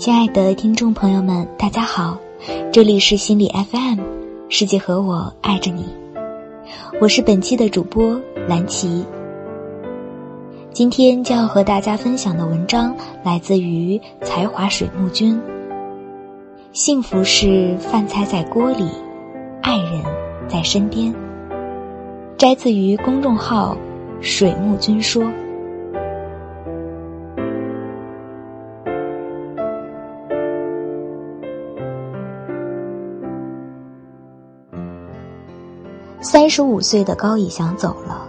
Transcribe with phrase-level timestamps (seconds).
[0.00, 2.16] 亲爱的听众朋友们，大家好，
[2.72, 4.00] 这里是心理 FM，
[4.48, 5.84] 世界和我爱着你，
[7.02, 8.18] 我是本期的主播
[8.48, 9.04] 蓝琪。
[10.72, 15.38] 今天将要和大家分享的文章来自于才华水木君。
[16.72, 18.88] 幸福是饭菜在锅里，
[19.60, 20.02] 爱人
[20.48, 21.14] 在身边。
[22.38, 23.76] 摘自于公众号
[24.22, 25.22] 水木君说。
[36.32, 38.22] 三十五岁的高以翔走了，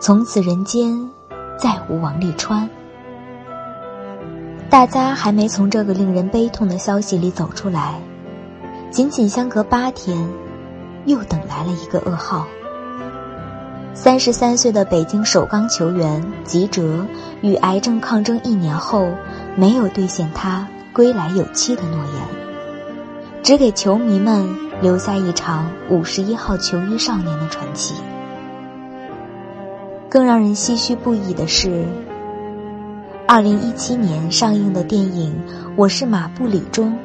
[0.00, 1.10] 从此人间
[1.58, 2.66] 再无王沥川。
[4.70, 8.00] 大家还没从这个令人悲痛的消息里走出来，
[8.90, 10.16] 仅仅相隔八天，
[11.04, 12.46] 又等来了一个噩耗。
[13.92, 17.06] 三十三岁的北京首钢球员吉喆，
[17.42, 19.10] 与癌症抗争一年后，
[19.56, 24.48] 没有兑现他归来有期的诺言，只给球迷们。
[24.84, 27.94] 留下一场五十一号球衣少年的传奇。
[30.10, 31.86] 更让人唏嘘不已的是，
[33.26, 35.32] 二零一七年上映的电影
[35.74, 36.98] 《我是马布里》中，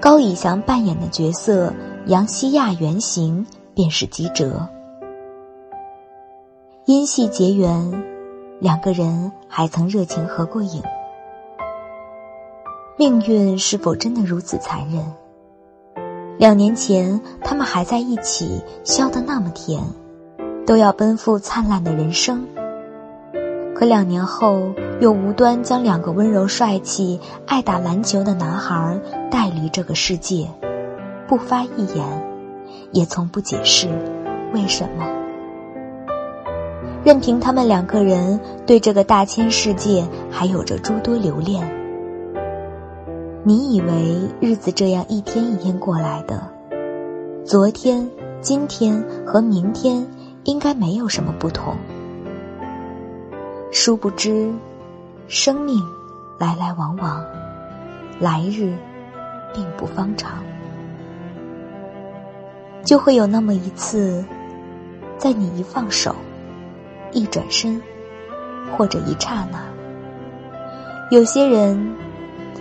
[0.00, 1.74] 高以翔扮演的角色
[2.06, 4.66] 杨希亚原型便是吉喆。
[6.86, 8.02] 因戏结缘，
[8.60, 10.82] 两个人还曾热情合过影。
[12.96, 15.04] 命运是否真的如此残忍？
[16.36, 19.80] 两年前，他们还在一起，笑得那么甜，
[20.66, 22.46] 都要奔赴灿烂的人生。
[23.74, 30.48] 可两年后，又无端将两个温柔帅气、爱打篮球的男孩带离这个世界，
[31.28, 32.04] 不发一言，
[32.90, 33.88] 也从不解释
[34.52, 35.06] 为什么，
[37.04, 41.83] 任凭他们两个人对这个大千世界还有着诸多留恋。
[43.46, 46.50] 你以为日子这样一天一天过来的，
[47.44, 48.08] 昨天、
[48.40, 50.06] 今天和明天
[50.44, 51.76] 应该没有什么不同。
[53.70, 54.50] 殊不知，
[55.28, 55.78] 生命
[56.38, 57.22] 来来往往，
[58.18, 58.74] 来日
[59.52, 60.42] 并不方长，
[62.82, 64.24] 就会有那么一次，
[65.18, 66.16] 在你一放手、
[67.12, 67.78] 一转身，
[68.74, 69.58] 或者一刹那，
[71.10, 72.03] 有些人。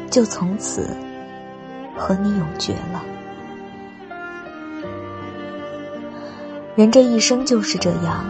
[0.09, 0.87] 就从此
[1.97, 3.03] 和你永绝了。
[6.75, 8.25] 人这一生就是这样，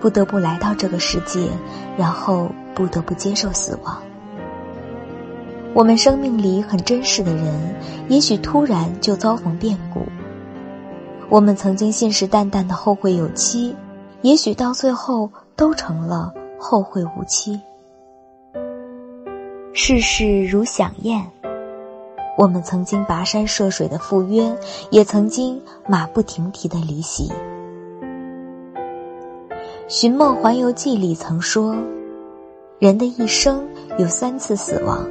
[0.00, 1.48] 不得不来到这个世界，
[1.98, 4.00] 然后不得不接受死亡。
[5.74, 7.74] 我们生命里很珍视的人，
[8.08, 10.06] 也许突然就遭逢变故。
[11.28, 13.74] 我们曾经信誓旦旦的后会有期，
[14.20, 17.58] 也许到最后都成了后会无期。
[19.74, 21.26] 世事如响宴，
[22.36, 24.54] 我们曾经跋山涉水的赴约，
[24.90, 27.30] 也曾经马不停蹄的离席。
[29.88, 31.74] 《寻梦环游记》里曾说，
[32.78, 33.66] 人的一生
[33.98, 35.08] 有三次死亡，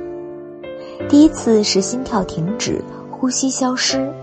[1.09, 4.13] 第一次是心跳停止、呼吸消失，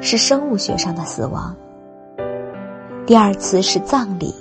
[0.00, 1.54] 是生物学上的死亡；
[3.06, 4.34] 第二次是葬礼，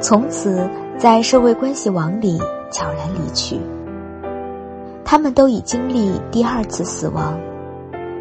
[0.00, 2.38] 从此在社会关系网里
[2.70, 3.58] 悄然离去。
[5.10, 7.36] 他们都已经历第二次死亡，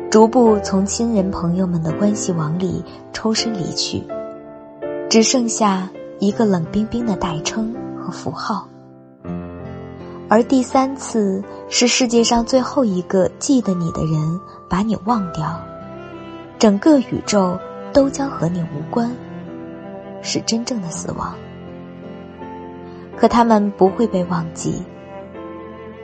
[0.09, 2.83] 逐步从亲人朋友们的关系网里
[3.13, 4.01] 抽身离去，
[5.07, 8.67] 只剩下一个冷冰冰的代称和符号。
[10.29, 15.61] 而第三次是世界上最后一个记得你的人把你忘掉，
[16.57, 17.55] 整个宇宙
[17.93, 19.11] 都将和你无关，
[20.23, 21.35] 是真正的死亡。
[23.15, 24.81] 可他们不会被忘记，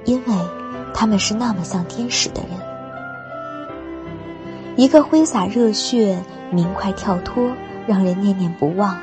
[0.04, 0.55] 因为。
[0.98, 2.52] 他们是那么像天使的人，
[4.78, 6.18] 一个挥洒热血、
[6.52, 7.52] 明快跳脱，
[7.86, 8.98] 让人念念不忘。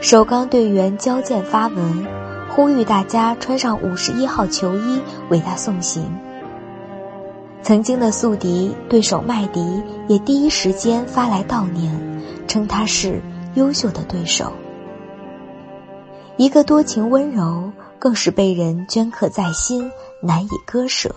[0.00, 2.06] 首钢队员交剑发文，
[2.48, 6.04] 呼吁大家穿上五十一号球衣为他送行。
[7.62, 11.92] 曾经的宿敌对手麦迪也第一时间发来悼念，
[12.46, 13.20] 称他是
[13.54, 14.52] 优秀的对手。
[16.36, 19.90] 一个多情温柔，更是被人镌刻在心。
[20.24, 21.14] 难以割舍。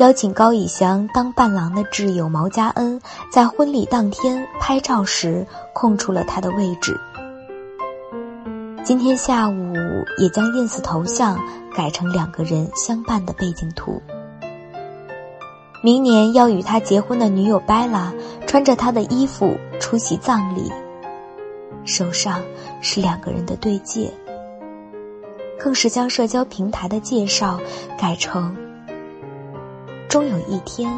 [0.00, 3.00] 邀请高以翔当伴郎的挚友毛家恩，
[3.30, 6.98] 在婚礼当天拍照时空出了他的位置。
[8.82, 9.72] 今天下午
[10.18, 11.38] 也将 ins 头像
[11.74, 14.02] 改成两个人相伴的背景图。
[15.80, 18.12] 明年要与他结婚的女友 Bella
[18.48, 20.72] 穿着他的衣服出席葬礼，
[21.84, 22.42] 手上
[22.80, 24.12] 是两个人的对戒。
[25.64, 27.58] 更是将社交平台的介绍
[27.98, 28.54] 改成
[30.10, 30.92] “终有一天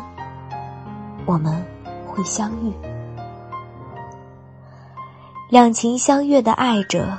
[1.24, 1.64] 我们
[2.04, 2.72] 会相遇”。
[5.48, 7.16] 两情相悦的爱着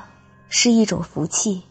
[0.50, 1.64] 是一种福气，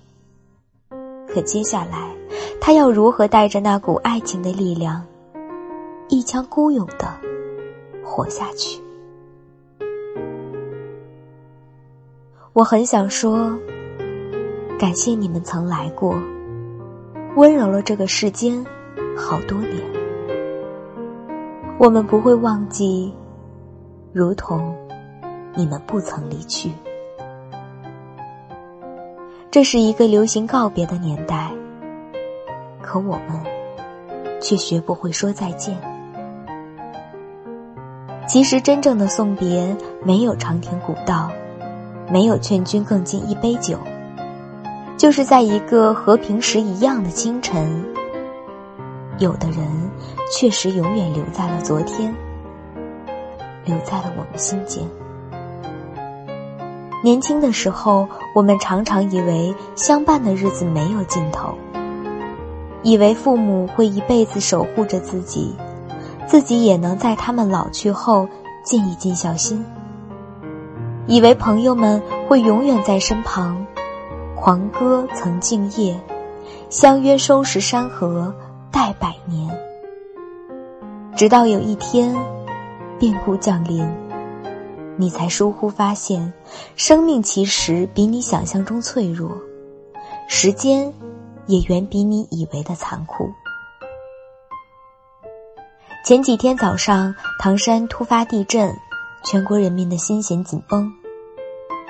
[1.28, 2.10] 可接下来
[2.58, 5.04] 他要如何带着那股爱情的力量，
[6.08, 7.06] 一腔孤勇的
[8.02, 8.80] 活下去？
[12.54, 13.54] 我很想说，
[14.78, 16.14] 感谢你们曾来过，
[17.34, 18.62] 温柔了这个世间
[19.16, 19.72] 好多年。
[21.78, 23.10] 我们不会忘记，
[24.12, 24.76] 如同
[25.54, 26.70] 你们不曾离去。
[29.50, 31.50] 这是一个流行告别的年代，
[32.82, 33.40] 可我们
[34.42, 35.74] 却学不会说再见。
[38.28, 39.74] 其实，真正的送别
[40.04, 41.30] 没有长亭古道。
[42.08, 43.76] 没有劝君更尽一杯酒，
[44.96, 47.84] 就是在一个和平时一样的清晨。
[49.18, 49.66] 有的人
[50.32, 52.14] 确实永远留在了昨天，
[53.64, 54.86] 留在了我们心间。
[57.04, 61.54] 年轻的时候，我们常常以为相伴的日子没有尽头，
[62.82, 65.54] 以为父母会一辈子守护着自己，
[66.26, 68.26] 自己也能在他们老去后
[68.64, 69.64] 尽一尽孝心。
[71.06, 73.64] 以为朋友们会永远在身旁，
[74.46, 76.00] 狂歌曾敬业，
[76.70, 78.32] 相约收拾山河
[78.70, 79.52] 待百年。
[81.16, 82.14] 直到有一天，
[82.96, 83.84] 变故降临，
[84.96, 86.32] 你才疏忽发现，
[86.76, 89.36] 生命其实比你想象中脆弱，
[90.28, 90.94] 时间
[91.46, 93.28] 也远比你以为的残酷。
[96.04, 98.72] 前几天早上，唐山突发地震。
[99.24, 100.88] 全国人民的心弦紧绷，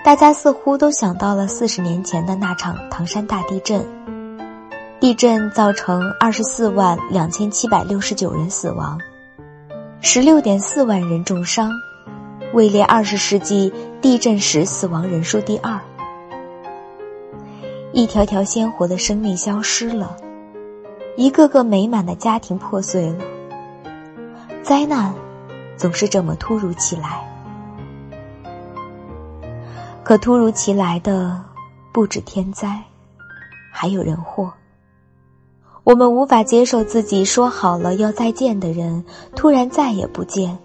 [0.07, 3.85] 大家似乎都想到了四十年前的那场唐山大地震。
[5.01, 9.01] 地震造成二十四万两千七百六十九人死亡，
[10.01, 11.73] 十六点四万人重伤，
[12.53, 15.77] 位列二十世纪地震时死亡人数第二。
[17.93, 20.17] 一条条鲜活的生命消失了，
[21.17, 23.25] 一个个美满的家庭破碎了。
[24.63, 25.13] 灾难。
[25.77, 27.26] 总是这么突如其来，
[30.07, 31.43] 可突如其来的
[31.93, 32.81] 不止天灾，
[33.73, 34.53] 还有人祸。
[35.83, 39.05] 我们无法接受自己说好了要再见的人
[39.35, 40.59] 突然再也不见，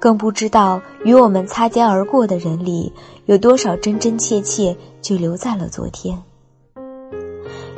[0.00, 2.92] 更不知道与我们擦肩而过的人里
[3.26, 6.20] 有多少真真切切就留在了昨天。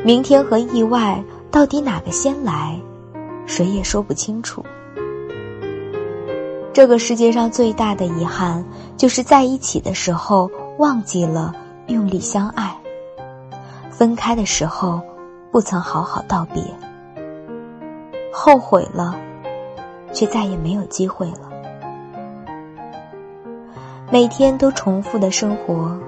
[0.03, 2.81] 明天和意外到底哪个先来，
[3.45, 4.65] 谁也说不清楚。
[6.77, 8.63] 这个世界上最大的遗憾，
[8.99, 11.55] 就是在一起的时候忘记了
[11.87, 12.77] 用力相爱，
[13.89, 15.01] 分开的时候
[15.51, 16.63] 不曾好好道别，
[18.31, 19.17] 后悔了，
[20.13, 21.49] 却再也没有机会了。
[24.13, 25.99] 每天都重复的生活，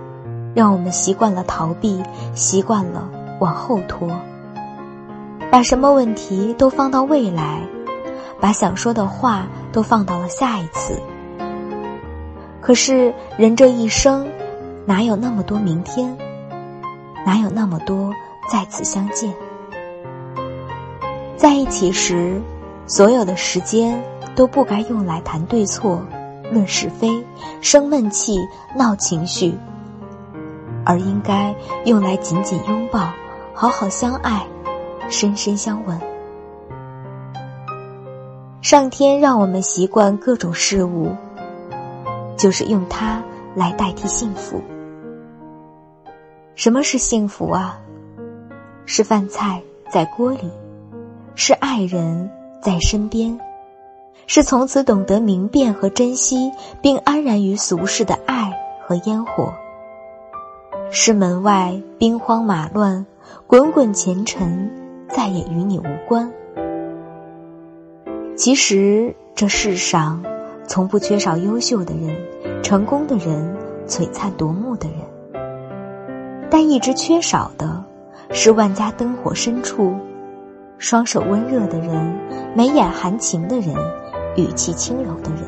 [0.55, 2.03] 让我们习惯了逃避，
[2.35, 3.09] 习惯了
[3.41, 4.07] 往后拖，
[5.51, 7.63] 把什么问题都放到未来。
[8.41, 11.01] 把想说的话都放到了下一次。
[12.61, 14.29] 可是人这一生，
[14.85, 16.17] 哪有那么多明天？
[17.27, 18.13] 哪有那么多
[18.51, 19.35] 再次相见？
[21.37, 22.41] 在一起时，
[22.87, 24.03] 所有的时间
[24.35, 26.03] 都不该用来谈对错、
[26.51, 27.25] 论是非、
[27.61, 28.39] 生闷气、
[28.75, 29.55] 闹情绪，
[30.85, 33.11] 而应该用来紧紧拥抱、
[33.55, 34.47] 好好相爱、
[35.09, 35.99] 深深相吻。
[38.69, 41.17] 上天让我们习惯各种事物，
[42.37, 44.61] 就是用它来代替幸福。
[46.55, 47.81] 什么是幸福啊？
[48.85, 50.51] 是饭菜在锅里，
[51.35, 52.31] 是爱人
[52.63, 53.41] 在身边，
[54.27, 58.53] 是从此懂得明辨和珍惜，并安然于俗世的爱
[58.87, 59.51] 和烟火，
[60.91, 63.07] 是门外兵荒马乱，
[63.47, 64.71] 滚滚前尘
[65.09, 66.31] 再也与你无关。
[68.39, 70.23] 其实这世上，
[70.69, 73.57] 从不缺少优秀的人、成功的人、
[73.89, 75.01] 璀璨夺目的人，
[76.49, 77.85] 但一直缺少的，
[78.31, 79.93] 是万家灯火深处，
[80.79, 82.17] 双手温热的人、
[82.55, 83.75] 眉眼含情的人、
[84.37, 85.43] 语气轻柔的人。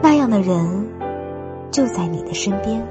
[0.00, 0.86] 那样的人，
[1.72, 2.86] 就在你的身边。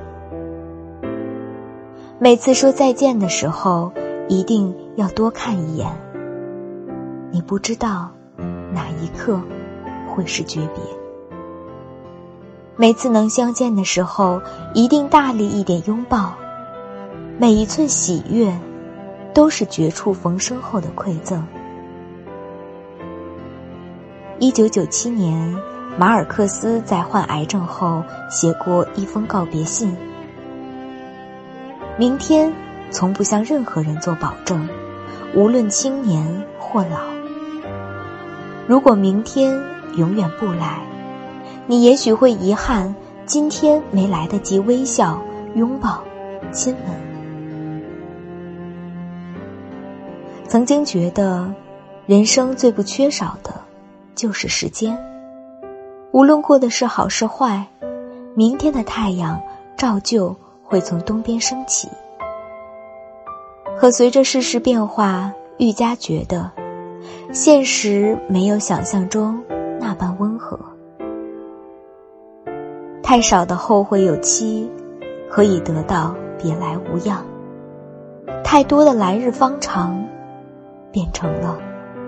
[2.19, 3.93] 每次说再见的时候，
[4.27, 5.87] 一定要多看一眼。
[7.35, 8.09] 你不知道
[8.71, 9.41] 哪一刻
[10.07, 10.81] 会是诀别。
[12.77, 14.41] 每次能相见的时候，
[14.73, 16.33] 一定大力一点拥抱。
[17.37, 18.57] 每一寸喜悦，
[19.33, 21.45] 都是绝处逢生后的馈赠。
[24.39, 25.53] 一九九七年，
[25.97, 29.93] 马尔克斯在患癌症后写过一封告别信
[31.99, 32.49] ：“明天
[32.91, 34.65] 从不向任何人做保证，
[35.33, 36.25] 无论青年
[36.57, 37.14] 或老。
[38.67, 39.55] 如果明天
[39.95, 40.79] 永远不来，
[41.67, 42.93] 你也许会遗憾
[43.25, 45.21] 今天没来得及微笑、
[45.55, 46.03] 拥抱、
[46.51, 47.05] 亲吻。
[50.47, 51.53] 曾经觉得，
[52.05, 53.53] 人生最不缺少的。”
[54.15, 54.97] 就是时间，
[56.11, 57.67] 无论过的是好是坏，
[58.33, 59.37] 明天的太阳
[59.75, 61.89] 照旧会从东边升起。
[63.77, 66.49] 可随着世事变化，愈加觉得，
[67.35, 69.43] 现实没有想象中
[69.77, 70.57] 那般温和。
[73.03, 74.71] 太少的后会有期，
[75.29, 77.17] 可以得到别来无恙；
[78.41, 80.01] 太多的来日方长，
[80.93, 81.59] 变成了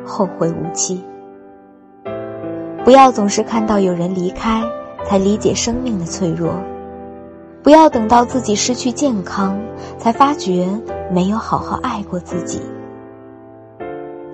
[0.05, 1.03] 后会无期。
[2.85, 4.63] 不要总是看到有人离开，
[5.03, 6.53] 才理解生命的脆弱；
[7.61, 9.59] 不要等到自己失去健康，
[9.97, 10.69] 才发觉
[11.11, 12.61] 没有好好爱过自己。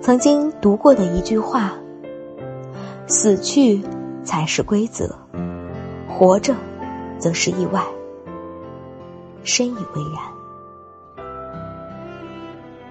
[0.04, 1.72] 曾经读过的一句话
[3.08, 3.82] ：“死去
[4.22, 5.10] 才是规则，
[6.06, 6.54] 活着
[7.18, 7.82] 则是意外。”
[9.44, 11.24] 深以为然。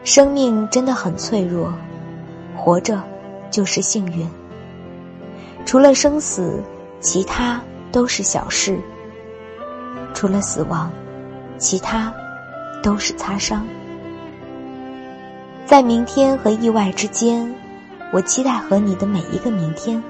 [0.03, 1.71] 生命真的很脆弱，
[2.57, 2.99] 活着
[3.51, 4.27] 就是幸运。
[5.67, 6.63] 除了生死，
[6.99, 8.73] 其他都是小事；
[10.15, 10.91] 除了死亡，
[11.59, 12.11] 其他
[12.81, 13.63] 都是擦伤。
[15.73, 17.51] 在明天和意外之间，
[18.11, 20.03] 我期待和你的每一个明天。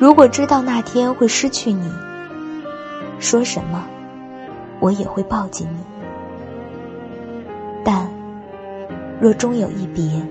[0.00, 1.92] 如果知道那天会失去你，
[3.18, 3.84] 说什么，
[4.80, 5.84] 我也会抱紧你。
[7.84, 8.10] 但
[9.20, 10.26] 若终有一别，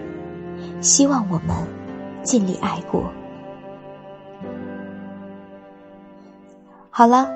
[0.82, 1.56] 希望我们
[2.24, 3.04] 尽力爱过。
[6.90, 7.30] 好了，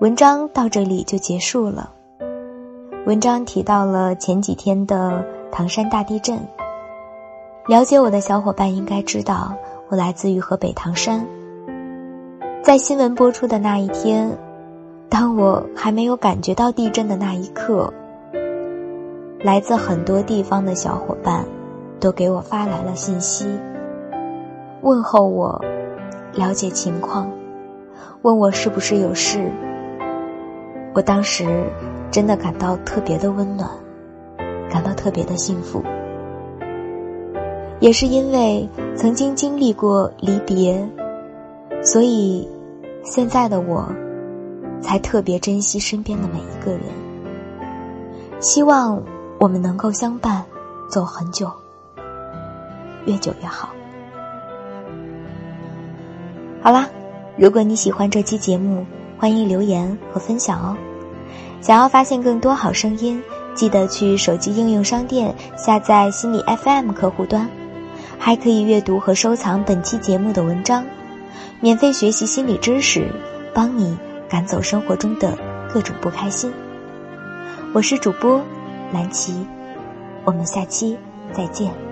[0.00, 1.92] 文章到这里就结束了。
[3.06, 5.24] 文章提到了前几天的
[5.56, 6.38] 唐山大地震。
[7.66, 9.54] 了解我的小伙伴应该知道，
[9.88, 11.26] 我来自于河北唐山。
[12.62, 14.30] 在新闻播出的那一天，
[15.08, 17.90] 当我还没有感觉到地震的那一刻，
[19.40, 21.42] 来自很多地方的小伙伴
[21.98, 23.48] 都给我发来了信息，
[24.82, 25.58] 问候我，
[26.34, 27.30] 了解情况。
[28.20, 29.50] 问我是不是有事？
[30.92, 31.64] 我当时
[32.10, 33.70] 真的感到特别的温暖，
[34.70, 35.82] 感到特别的幸福。
[37.80, 40.86] 也是因为曾经经历过离别，
[41.82, 42.48] 所以
[43.04, 43.86] 现在的我
[44.80, 46.80] 才特别珍惜身边的每一个人。
[48.40, 49.02] 希望
[49.38, 50.44] 我们能够相伴
[50.90, 51.50] 走很久，
[53.04, 53.68] 越久越好。
[56.62, 56.88] 好啦。
[57.38, 58.86] 如果你喜欢这期节目，
[59.18, 60.74] 欢迎留言和分享哦。
[61.60, 63.22] 想要发现更多好声音，
[63.56, 67.48] 记得去手机应用商店下载心理 FM 客户端，
[68.18, 70.84] 还可以阅读和收藏本期节目的文章，
[71.60, 73.10] 免费学习心理知识，
[73.54, 73.96] 帮你
[74.28, 75.36] 赶走生活中的
[75.72, 76.52] 各种不开心。
[77.72, 78.40] 我是主播
[78.92, 79.46] 蓝琪，
[80.24, 80.96] 我们下期
[81.32, 81.85] 再见。